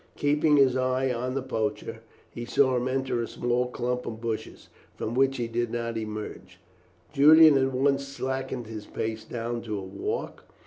[0.15, 1.99] Keeping his eye on the poacher,
[2.31, 6.59] he saw him enter a small clump of bushes, from which he did not emerge.
[7.13, 10.45] Julian at once slackened his pace down to a walk.